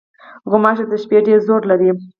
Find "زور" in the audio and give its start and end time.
1.47-1.61